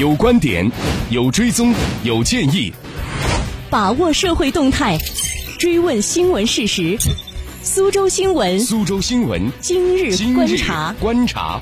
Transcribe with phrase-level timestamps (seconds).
[0.00, 0.66] 有观点，
[1.10, 2.72] 有追踪，有建议，
[3.68, 4.96] 把握社会动态，
[5.58, 6.96] 追问新闻事实。
[7.62, 11.60] 苏州新闻，苏州新闻今日观察，观察。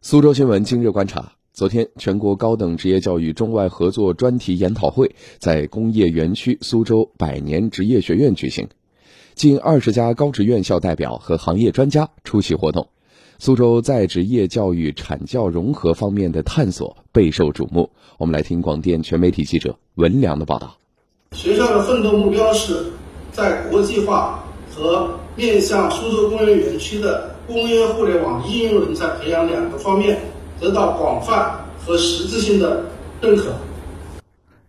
[0.00, 1.32] 苏州新闻今日观察。
[1.52, 8.68] 昨天，全国高等职业教育中外合作专题研讨会在工业园区苏州百年职业学院举行，
[9.34, 12.88] 近二十家高职院校代表和行业专家出席活动。
[13.44, 17.90] 苏州在职业教育产教融合方面的探索备受瞩目。
[18.16, 20.76] 我们来听广电全媒体记者文良的报道。
[21.32, 22.92] 学校的奋斗目标是
[23.32, 30.20] 在国际化和面向苏州工业园区的工业互联网应用人才培养两个方面。
[30.60, 32.84] 得到广泛和实质性的
[33.20, 33.56] 认可。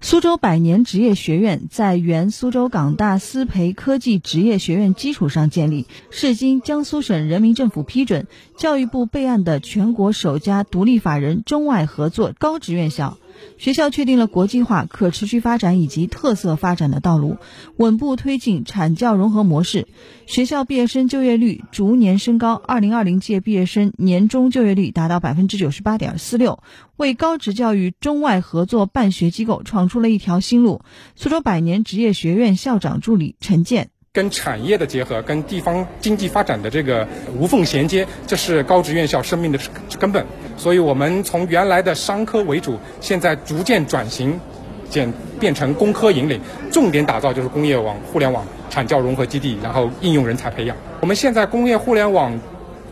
[0.05, 8.27] 苏州百年职业学院在原苏州港大思培科技职业学院基础上建立，是经江苏省人民政府批准、
[8.57, 13.17] 教育部备案的全国首家独立法人中外合作高职院校。
[13.57, 17.37] 学校确定了国际化、可持续发展以及特色发展的道路，
[17.77, 19.87] 稳步推进产教融合模式。
[20.25, 26.59] 学校毕业生就业率逐年升高，二零二零届毕业生年终就业率达到百分之九十八点四六，
[26.97, 30.81] 为高职教育中外合作办学机构闯出了一条新路。
[31.15, 33.92] 苏州百年职业学院校长助理陈建。
[34.15, 39.57] 跟产业的结合，跟地方经济发展的这个无缝衔接，这是高职院校生命的
[39.99, 40.23] 根本。
[40.55, 44.39] 所以，我们从原来的商科为主，现在逐渐转型，
[44.87, 46.39] 减变成工科引领，
[46.71, 50.77] 重点打造就是工业网、互联网产教融合基地，然后应用人才培养。
[51.01, 52.39] 我们现在工业互联网。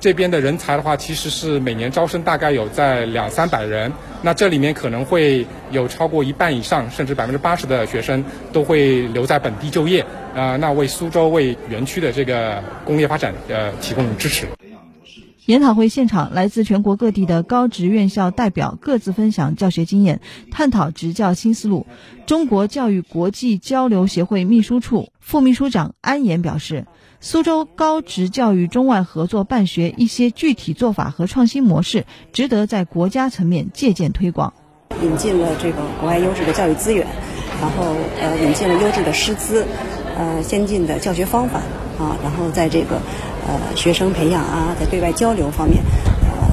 [0.01, 10.03] 这边的人才的话，其实是每年招生大概有在两三百人，那这里面可能会有超过一半以上，甚至百分之八十的学生都会留在本地就业，
[10.35, 14.47] 啊，那为苏州为园区的这个工业发展呃提供支持。
[15.45, 21.85] 研讨会现场，来自全国各地的高职院校代表各自分享教学经验，探讨执教新思路。
[22.25, 26.87] 中国教育国际交流协会秘书处副秘书长安岩表示。
[27.23, 34.51] 苏州高职教育中外合作办学一些具体做法和创新模式，值得在国家层面借鉴推广。
[35.03, 37.05] 引进了这个国外优质的教育资源，
[37.61, 39.67] 然后呃引进了优质的师资，
[40.17, 41.59] 呃先进的教学方法
[41.99, 42.99] 啊，然后在这个
[43.47, 45.83] 呃学生培养啊，在对外交流方面，
[46.23, 46.49] 呃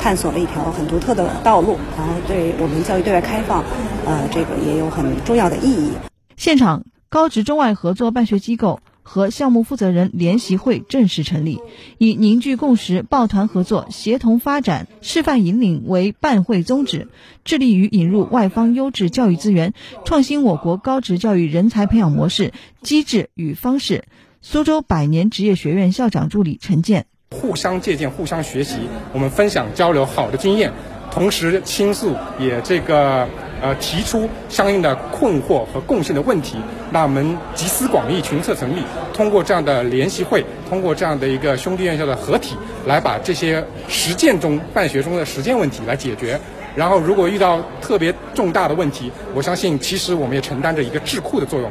[0.00, 3.62] 探索了一条很独特的道路，然后对我们教育对外开放，
[4.04, 5.92] 呃这个也有很重要的意义。
[6.36, 8.80] 现场高职中外合作办学机构。
[9.04, 11.60] 和项目负责人联席会正式成立，
[11.98, 17.06] 以凝聚共识、抱团合作、协同发展、示范引领为办会宗旨，
[17.44, 24.04] 致力于引入外方优质教育资源，创新我国高职教育人才培养模式、机制与方式。
[24.40, 28.76] 苏州百年职业学院校长助理陈建：互相借鉴、互相学习，
[29.12, 30.72] 我们分享交流好的经验，
[31.10, 33.28] 同时倾诉也这个。
[33.62, 36.56] 呃，提出相应的困惑和共性的问题，
[36.90, 38.82] 那我们集思广益、群策成立，
[39.12, 42.56] 通过这样的联席会，通过这样的一个兄弟院校的合体，
[42.86, 46.38] 来把这些实践中办学中的实践问题来解决。
[46.76, 51.70] 然后，如果遇到特别重大的问题，我相信其实我们也承担着一个智库的作用，